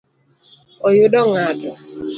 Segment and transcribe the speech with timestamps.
[0.87, 1.71] Oyudo ng’ato?